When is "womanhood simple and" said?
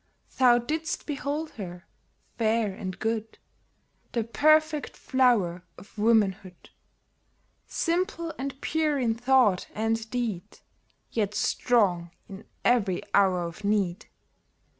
5.95-8.59